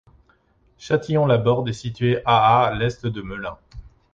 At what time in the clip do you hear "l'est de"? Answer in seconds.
2.73-3.21